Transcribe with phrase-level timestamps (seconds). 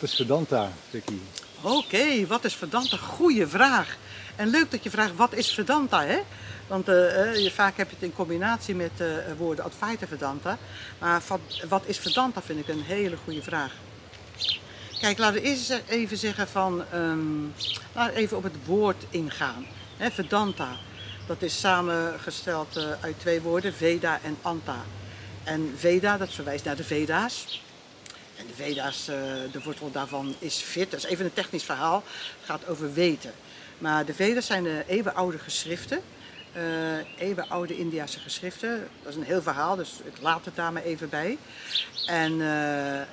[0.00, 1.18] Wat is Vedanta, Vicky?
[1.60, 2.96] Oké, wat is Vedanta?
[2.96, 3.96] Goeie vraag.
[4.36, 6.18] En leuk dat je vraagt, wat is Vedanta, hè?
[6.66, 9.06] Want eh, eh, je, vaak heb je het in combinatie met uh,
[9.36, 10.58] woorden Advaita Vedanta.
[10.98, 11.22] Maar
[11.68, 13.72] wat is Vedanta vind ik een hele goede vraag.
[15.00, 16.84] Kijk, laten we eerst even zeggen van,
[17.92, 19.66] we even op het woord ingaan.
[19.96, 20.68] Hè, Vedanta,
[21.26, 24.84] dat is samengesteld uit twee woorden, Veda en Anta.
[25.44, 27.60] En Veda, dat verwijst naar de Veda's.
[28.40, 29.04] En de Veda's,
[29.52, 30.90] de wortel daarvan is fit.
[30.90, 32.02] Dat is even een technisch verhaal.
[32.38, 33.32] Het gaat over weten.
[33.78, 36.00] Maar de Veda's zijn de eeuwenoude geschriften.
[36.56, 36.62] Uh,
[37.18, 38.88] eeuwenoude Indiase geschriften.
[39.02, 41.38] Dat is een heel verhaal, dus ik laat het daar maar even bij.
[42.06, 42.46] En uh,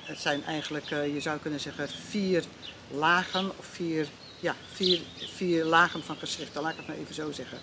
[0.00, 2.44] het zijn eigenlijk, je zou kunnen zeggen, vier
[2.90, 4.06] lagen of vier,
[4.40, 5.00] ja, vier,
[5.34, 7.58] vier lagen van geschriften, laat ik het maar even zo zeggen.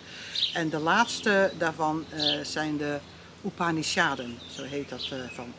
[0.54, 2.06] En de laatste daarvan
[2.44, 3.00] zijn de
[3.46, 5.54] Upanishaden, zo heet dat van.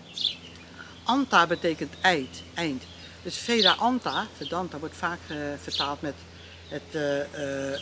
[1.06, 2.82] Anta betekent eind, eind.
[3.22, 5.18] Dus Veda Anta, Vedanta, wordt vaak
[5.62, 6.14] vertaald met
[6.68, 7.78] het, uh, uh,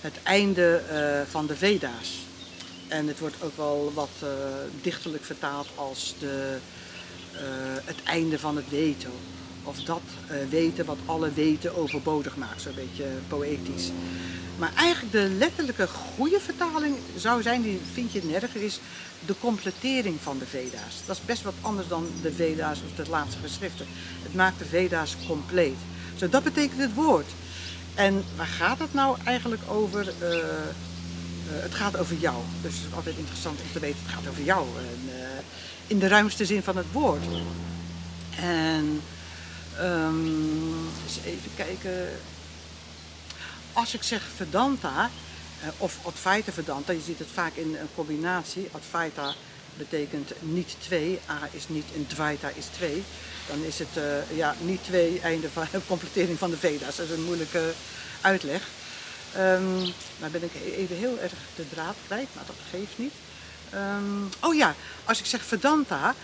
[0.00, 0.82] het einde
[1.30, 2.10] van de Veda's.
[2.88, 4.10] En het wordt ook wel wat
[4.82, 6.58] dichterlijk vertaald als de,
[7.84, 9.10] het einde van het weten.
[9.64, 10.02] Of dat
[10.50, 13.90] weten wat alle weten overbodig maakt, zo'n beetje poëtisch.
[14.58, 18.80] Maar eigenlijk de letterlijke goede vertaling zou zijn, die vind je nergens, is
[19.26, 20.94] de completering van de Veda's.
[21.06, 23.86] Dat is best wat anders dan de Veda's of de laatste geschriften.
[24.22, 25.76] Het maakt de Veda's compleet.
[26.16, 27.26] Zo, dat betekent het woord.
[27.94, 30.12] En waar gaat het nou eigenlijk over?
[30.22, 30.38] Uh, uh,
[31.46, 32.36] het gaat over jou.
[32.62, 34.66] Dus het is altijd interessant om te weten, het gaat over jou.
[35.86, 37.24] In de ruimste zin van het woord.
[38.36, 39.00] En
[39.82, 40.88] um,
[41.24, 42.08] even kijken.
[43.72, 45.10] Als ik zeg Vedanta,
[45.78, 48.68] of Advaita Vedanta, je ziet het vaak in een combinatie.
[48.72, 49.34] Advaita
[49.74, 53.04] betekent niet twee, A is niet en Dvaita is twee
[53.46, 56.96] dan is het uh, ja, niet twee einde van completering van de Veda's.
[56.96, 57.72] Dat is een moeilijke
[58.20, 58.62] uitleg.
[59.36, 59.78] Um,
[60.18, 63.12] nou ben ik even heel erg de draad kwijt, maar dat geeft niet.
[63.74, 66.14] Um, oh ja, als ik zeg Vedanta,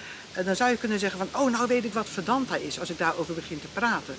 [0.44, 2.98] dan zou je kunnen zeggen van, oh nou weet ik wat Vedanta is, als ik
[2.98, 4.16] daarover begin te praten.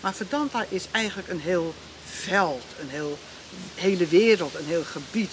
[0.00, 1.74] Maar Vedanta is eigenlijk een heel
[2.04, 3.18] veld, een heel,
[3.74, 5.32] hele wereld, een heel gebied.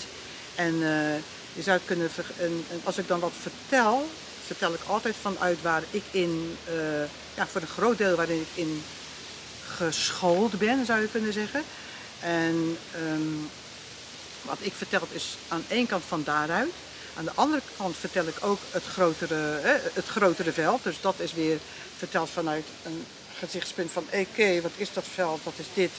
[0.56, 1.16] En uh,
[1.54, 4.10] je zou kunnen, en, en als ik dan wat vertel,
[4.46, 6.76] vertel ik altijd vanuit waar ik in, uh,
[7.36, 8.84] ja, voor een groot deel waarin ik in
[9.68, 11.64] geschoold ben, zou je kunnen zeggen.
[12.20, 12.78] En
[13.12, 13.50] um,
[14.42, 16.74] wat ik vertel is aan één kant van daaruit.
[17.20, 20.84] Aan de andere kant vertel ik ook het grotere, eh, het grotere veld.
[20.84, 21.58] Dus dat is weer
[21.98, 23.06] verteld vanuit een
[23.40, 25.90] gezichtspunt van oké, wat is dat veld, wat is dit,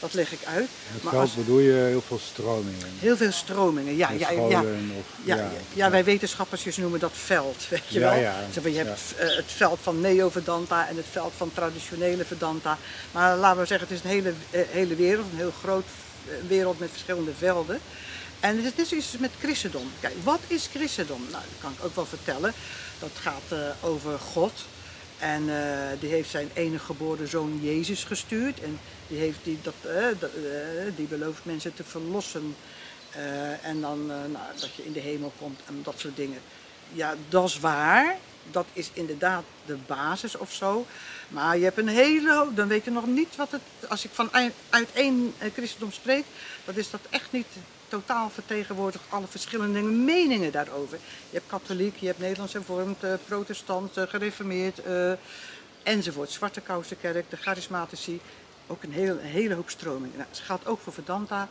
[0.00, 0.68] dat leg ik uit.
[0.92, 1.34] Het maar veld als...
[1.34, 2.88] bedoel je heel veel stromingen?
[2.98, 4.10] Heel veel stromingen, ja.
[4.10, 4.60] Ja, ja,
[4.98, 8.14] of, ja, ja, ja, wij wetenschappers noemen dat veld, weet je wel.
[8.14, 12.78] Ja, Zo, je hebt uh, het veld van neo-Vedanta en het veld van traditionele Vedanta.
[13.12, 15.86] Maar laten we zeggen, het is een hele, uh, hele wereld, een heel groot
[16.26, 17.80] uh, wereld met verschillende velden.
[18.44, 19.90] En het is zoiets met christendom.
[20.00, 21.20] Kijk, wat is christendom?
[21.30, 22.52] Nou, dat kan ik ook wel vertellen.
[22.98, 24.52] Dat gaat over God,
[25.18, 25.56] en uh,
[26.00, 28.60] die heeft zijn enige geboren zoon Jezus gestuurd.
[28.60, 28.78] En
[29.08, 30.06] die, heeft die, dat, uh,
[30.96, 32.56] die belooft mensen te verlossen.
[33.62, 36.40] en dan nou, dat je in de hemel komt en dat soort dingen.
[36.92, 38.16] Ja, dat is waar.
[38.50, 40.86] Dat is inderdaad de basis of zo.
[41.28, 44.10] Maar je hebt een hele hoop, dan weet je nog niet wat het, als ik
[44.12, 44.28] van
[44.70, 46.24] uit één christendom spreek,
[46.64, 47.46] dat is dat echt niet
[47.88, 50.98] totaal vertegenwoordigt alle verschillende meningen daarover.
[51.30, 54.80] Je hebt katholiek, je hebt Nederlands hervormd, uh, protestant, uh, gereformeerd
[55.82, 56.30] enzovoort.
[56.30, 58.20] Zwarte Kousenkerk, de charismatici,
[58.66, 60.16] ook een, heel, hele hoop stromingen.
[60.16, 61.48] Nou, het gaat ook voor Vedanta.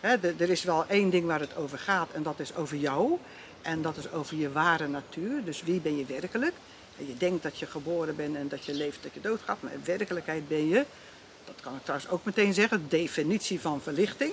[0.00, 3.18] Er is wel één ding waar het over gaat en dat is over jou.
[3.62, 5.44] En dat is over je ware natuur.
[5.44, 6.54] Dus wie ben je werkelijk?
[6.96, 9.62] Je denkt dat je geboren bent en dat je leeft, dat je doodgaat.
[9.62, 10.84] Maar in werkelijkheid ben je,
[11.44, 14.32] dat kan ik trouwens ook meteen zeggen, definitie van verlichting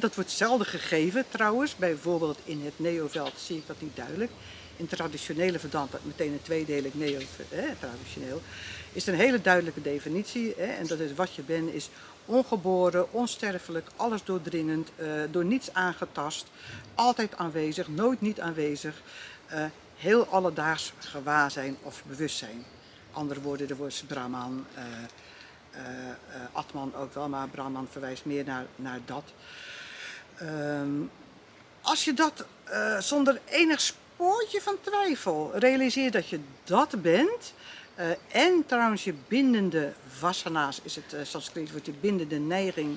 [0.00, 1.76] dat wordt zelden gegeven trouwens.
[1.76, 4.30] Bijvoorbeeld in het neoveld zie ik dat niet duidelijk.
[4.76, 8.42] In traditionele Vedanta, meteen een tweedelig neo-traditioneel,
[8.92, 10.54] is een hele duidelijke definitie.
[10.54, 11.90] en dat is wat je bent, is
[12.24, 16.46] ongeboren, onsterfelijk, alles doordringend, uh, door niets aangetast,
[16.94, 19.02] altijd aanwezig, nooit niet aanwezig,
[19.52, 19.64] uh,
[19.96, 22.64] heel alledaags gewaarzijn of bewustzijn.
[23.12, 24.82] Andere woorden, de woord Brahman, uh,
[26.52, 29.24] Atman ook wel, maar Brahman verwijst meer naar, naar dat.
[30.42, 31.10] Um,
[31.80, 32.44] als je dat
[32.98, 33.80] zonder enig
[34.14, 37.52] spoortje van twijfel realiseert dat je dat bent.
[37.98, 42.96] Uh, en trouwens je bindende vasana's, is het uh, Sanskriet wordt je bindende neiging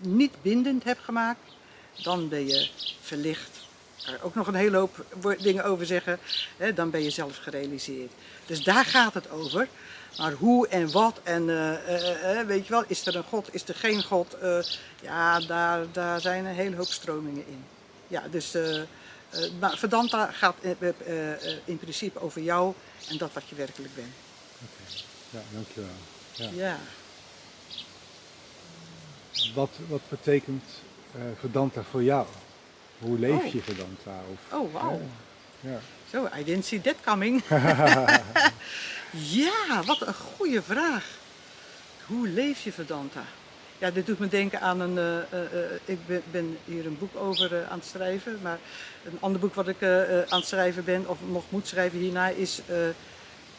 [0.00, 1.40] niet bindend hebt gemaakt.
[2.02, 2.70] Dan ben je
[3.00, 3.62] verlicht
[4.04, 5.04] kan je ook nog een hele hoop
[5.38, 6.18] dingen over zeggen.
[6.56, 8.12] Hè, dan ben je zelf gerealiseerd.
[8.46, 9.68] Dus daar gaat het over.
[10.18, 13.54] Maar hoe en wat en eh, eh, eh, weet je wel, is er een God,
[13.54, 14.34] is er geen God?
[14.34, 14.58] Eh,
[15.02, 17.64] ja, daar, daar zijn een hele hoop stromingen in.
[18.08, 18.56] Ja, dus
[19.32, 20.88] eh, maar Vedanta gaat eh,
[21.32, 22.74] eh, in principe over jou
[23.08, 24.12] en dat wat je werkelijk bent.
[25.30, 25.90] Ja, dankjewel.
[26.32, 26.48] Ja.
[26.52, 26.78] Ja.
[29.54, 30.64] Wat, wat betekent
[31.40, 32.26] Vedanta voor jou?
[32.98, 33.52] Hoe leef Oh.
[33.52, 34.20] je Vedanta?
[34.32, 35.00] Of, Oh, wauw.
[35.60, 35.80] Ja.
[36.10, 37.42] Zo, I didn't see that coming.
[39.10, 41.04] ja, wat een goede vraag.
[42.06, 43.24] Hoe leef je Vedanta?
[43.82, 44.98] Ja, dit doet me denken aan een.
[44.98, 48.38] eh, eh, eh, ik ben, ben hier een boek over aan het schrijven.
[48.42, 48.58] Maar
[49.04, 49.82] een ander boek wat ik
[50.28, 52.60] aan het schrijven ben, of nog moet schrijven hierna, is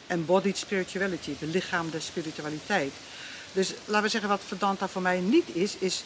[0.08, 2.92] Embodied Spirituality, belichaamde spiritualiteit.
[3.52, 6.04] Dus laten we zeggen, wat Vedanta voor mij niet is, is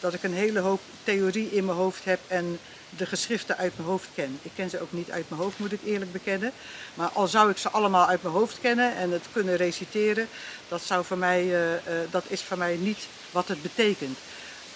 [0.00, 2.58] dat ik een hele hoop theorie in mijn hoofd heb en
[2.96, 4.38] de geschriften uit mijn hoofd ken.
[4.42, 6.52] Ik ken ze ook niet uit mijn hoofd, moet ik eerlijk bekennen.
[6.94, 10.28] Maar al zou ik ze allemaal uit mijn hoofd kennen en het kunnen reciteren,
[10.68, 14.18] dat, zou voor mij, eh, eh, dat is voor mij niet wat het betekent.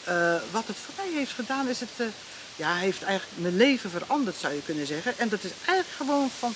[0.05, 2.13] Eh, wat het voor mij heeft gedaan, is het,
[2.57, 5.19] ja, heeft eigenlijk mijn leven veranderd, zou je kunnen zeggen.
[5.19, 6.55] En dat is eigenlijk gewoon van,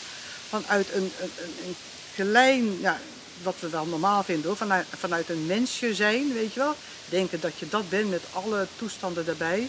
[0.48, 1.76] vanuit een, een, een, een
[2.14, 2.98] klein, ja,
[3.42, 6.76] wat we wel normaal vinden hoor, vanuit, vanuit een mensje zijn, weet je wel.
[7.08, 9.68] Denken dat je dat bent met alle toestanden daarbij.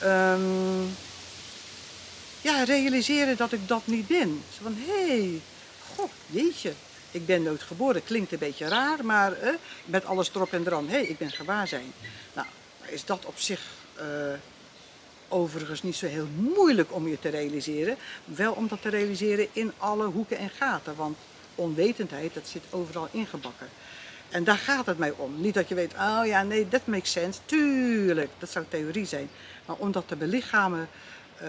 [0.00, 0.82] Ehm,
[2.40, 4.42] ja, realiseren dat ik dat niet ben.
[4.56, 5.40] Zo van, hé, hey,
[5.94, 6.72] goh, jeetje,
[7.10, 8.04] ik ben nooit geboren.
[8.04, 9.36] Klinkt een beetje raar, maar
[9.84, 10.88] met alles erop en eraan.
[10.88, 11.92] Hé, hey, ik ben gewaar zijn.
[12.32, 12.46] Nou,
[12.86, 13.60] is dat op zich
[13.94, 14.06] eh,
[15.28, 17.96] overigens niet zo heel moeilijk om je te realiseren.
[18.24, 20.96] Wel om dat te realiseren in alle hoeken en gaten.
[20.96, 21.16] Want
[21.54, 23.68] onwetendheid, dat zit overal ingebakken.
[24.34, 25.40] En daar gaat het mij om.
[25.40, 27.40] Niet dat je weet, oh ja, nee, dat makes sense.
[27.44, 29.28] Tuurlijk, dat zou theorie zijn.
[29.66, 30.88] Maar om dat te belichamen,
[31.38, 31.48] eh,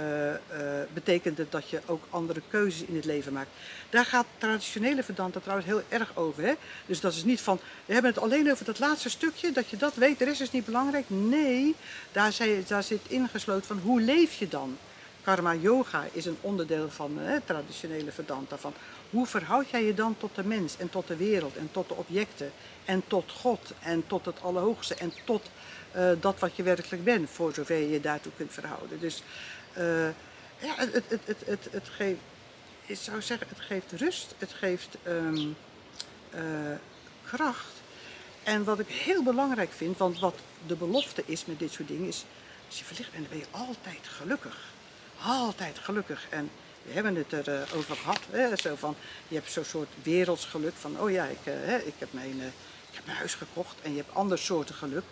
[0.94, 3.50] betekent het dat je ook andere keuzes in het leven maakt.
[3.90, 6.44] Daar gaat traditionele Vedanta trouwens heel erg over.
[6.44, 6.54] Hè?
[6.86, 9.78] Dus dat is niet van, we hebben het alleen over dat laatste stukje, dat je
[9.78, 11.06] dat weet, de rest is niet belangrijk.
[11.08, 11.76] Nee,
[12.12, 14.78] daar, zei, daar zit ingesloten van, hoe leef je dan?
[15.22, 18.58] Karma yoga is een onderdeel van hè, traditionele Vedanta.
[18.58, 18.74] Van
[19.16, 21.94] hoe verhoud jij je dan tot de mens en tot de wereld en tot de
[21.94, 22.52] objecten
[22.86, 25.50] en tot God en tot het Allerhoogste en tot
[25.92, 29.00] eh, dat wat je werkelijk bent, voor zover je je daartoe kunt verhouden.
[29.00, 29.24] Dus
[29.74, 30.08] eh,
[30.60, 32.20] ja, het, het, het, het, het, geeft,
[32.86, 35.48] ik zou zeggen, het geeft rust, het geeft ehm,
[36.30, 36.42] eh,
[37.24, 37.74] kracht.
[38.44, 42.08] En wat ik heel belangrijk vind, want wat de belofte is met dit soort dingen,
[42.08, 42.26] is
[42.68, 44.74] als je verlicht bent, dan ben je altijd gelukkig.
[45.22, 46.28] Altijd gelukkig.
[46.30, 46.50] En
[46.86, 48.20] we hebben het erover over gehad.
[48.32, 48.56] Hè?
[48.56, 48.96] Zo van,
[49.28, 52.46] je hebt zo'n soort werelds geluk van, oh ja, ik, eh, ik, heb mijn, eh,
[52.90, 53.76] ik heb mijn huis gekocht.
[53.82, 55.04] En je hebt ander soorten geluk.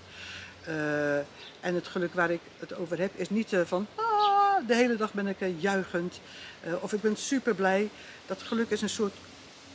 [0.64, 1.18] Eh,
[1.60, 4.96] en het geluk waar ik het over heb, is niet eh, van, ah, de hele
[4.96, 6.20] dag ben ik eh, juichend.
[6.62, 7.90] eh, of ik ben super blij.
[8.26, 9.14] Dat geluk is een soort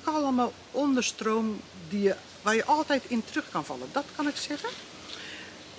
[0.05, 3.89] kalme onderstroom die je, waar je altijd in terug kan vallen.
[3.93, 4.69] Dat kan ik zeggen.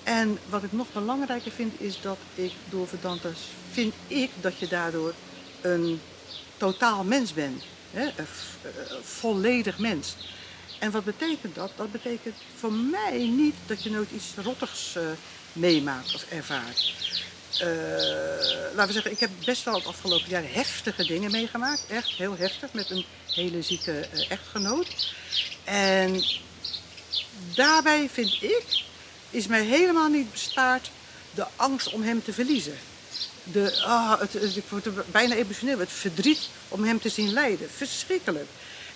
[0.02, 4.68] En wat ik nog belangrijker vind, is dat ik door Vedantas vind ik dat je
[4.68, 5.14] daardoor
[5.60, 6.00] een
[6.56, 7.62] totaal mens bent.
[7.90, 8.04] Hè?
[8.04, 8.26] Een
[8.62, 8.70] eh,
[9.02, 10.16] volledig mens.
[10.78, 11.70] En wat betekent dat?
[11.76, 15.02] Dat betekent voor mij niet dat je nooit iets rottigs eh,
[15.52, 16.92] meemaakt of ervaart.
[17.58, 17.68] Eh,
[18.74, 21.84] laten we zeggen, ik heb best wel het afgelopen jaar heftige dingen meegemaakt.
[21.88, 25.14] Echt heel heftig, met een hele zieke echtgenoot.
[25.64, 26.24] En
[27.54, 28.84] daarbij vind ik,
[29.30, 30.90] is mij helemaal niet bestaard
[31.34, 32.78] de angst om hem te verliezen.
[33.52, 37.70] De, ah, het, ik word er bijna emotioneel, het verdriet om hem te zien lijden.
[37.76, 38.46] Verschrikkelijk.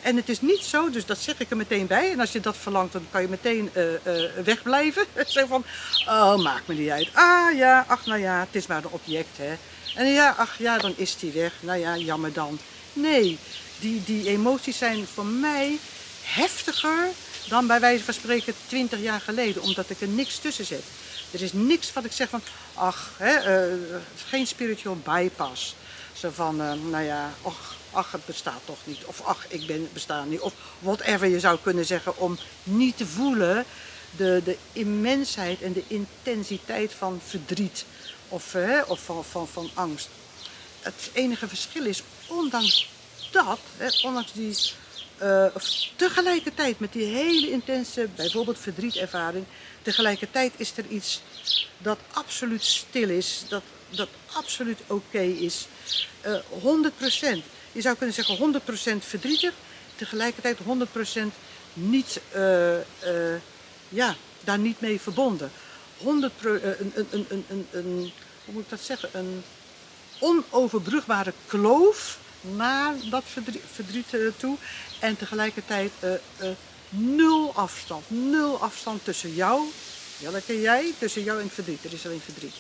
[0.03, 2.13] En het is niet zo, dus dat zeg ik er meteen bij.
[2.13, 5.05] En als je dat verlangt, dan kan je meteen eh, eh, wegblijven.
[5.27, 5.65] Zeg van,
[6.07, 7.09] oh, maakt me niet uit.
[7.13, 9.55] Ah ja, ach nou ja, het is maar een object, hè.
[9.95, 11.53] En ja, ach ja, dan is die weg.
[11.61, 12.59] Nou ja, jammer dan.
[12.93, 13.39] Nee,
[13.81, 15.79] die, die emoties zijn voor mij
[16.23, 17.09] heftiger
[17.49, 20.85] dan bij wijze van spreken 20 jaar geleden, omdat ik er niks tussen zet.
[21.35, 22.43] Er is niks wat ik zeg van,
[22.75, 23.75] ach, hè, eh,
[24.29, 25.75] geen spiritual bypass.
[26.13, 29.05] Zo van, eh, nou ja, ach, ach, het bestaat toch niet.
[29.05, 30.41] Of ach, ik ben, besta niet.
[30.41, 33.65] Of whatever je zou kunnen zeggen om niet te voelen
[34.17, 37.85] de, de immensheid en de intensiteit van verdriet
[38.29, 40.09] of, hè, of van, van, van angst.
[40.81, 42.89] Het enige verschil is, ondanks
[43.31, 44.57] dat, hè, ondanks die
[45.19, 45.47] eh,
[45.97, 49.45] tegelijkertijd met die hele intense, bijvoorbeeld verdrietervaring,
[49.83, 51.23] tegelijkertijd is er iets
[51.79, 55.67] dat absoluut stil is, dat, dat absoluut oké is.
[56.21, 57.43] Eh 100%.
[57.73, 58.61] Je zou kunnen zeggen
[59.03, 59.53] 100% verdrietig,
[59.97, 61.35] tegelijkertijd 100%
[61.73, 63.41] niet, eh, eh,
[63.89, 65.51] ja, daar niet mee verbonden.
[65.99, 68.13] 100 pro- eh, een, een, een, een,
[68.45, 69.09] hoe moet ik dat zeggen?
[69.13, 69.43] Een,
[70.19, 73.25] onoverbrugbare kloof naar dat
[73.73, 74.57] verdriet, eh, toe.
[75.05, 76.57] En tegelijkertijd eh, eh,
[76.89, 78.05] nul afstand.
[78.11, 79.63] Nul afstand tussen jou,
[80.19, 81.85] welke jij, tussen jou en verdriet.
[81.85, 82.55] Er is alleen verdriet.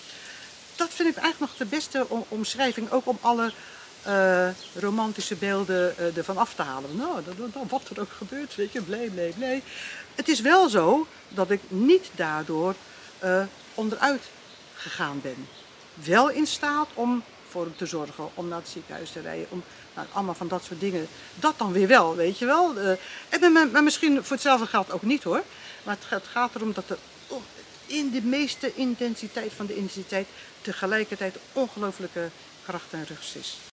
[0.76, 3.52] Dat vind ik eigenlijk nog de beste om- omschrijving, ook om alle
[4.02, 6.96] eh, romantische beelden ervan af te halen.
[6.96, 7.22] Nou,
[7.68, 9.62] wat er ook gebeurt, weet je, blij, blij, blij.
[10.14, 12.74] Het is wel zo dat ik niet daardoor
[13.74, 14.22] onderuit
[14.74, 15.48] gegaan ben.
[15.94, 17.22] Wel in staat om
[17.54, 19.62] voor te zorgen, om naar het ziekenhuis te rijden, om
[19.94, 21.06] nou, allemaal van dat soort dingen.
[21.34, 22.76] Dat dan weer wel, weet je wel.
[22.78, 22.90] Eh,
[23.28, 25.42] en, maar, maar misschien voor hetzelfde geld ook niet hoor.
[25.82, 26.98] Maar het, gaat- erom dat er
[27.86, 30.26] in de meeste intensiteit van de intensiteit
[30.62, 32.28] tegelijkertijd ongelooflijke
[32.64, 33.58] kracht en rust is.